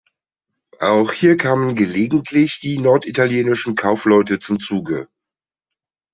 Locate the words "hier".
1.13-1.37